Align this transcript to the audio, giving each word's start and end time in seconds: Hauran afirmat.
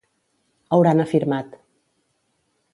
Hauran 0.77 1.03
afirmat. 1.05 1.61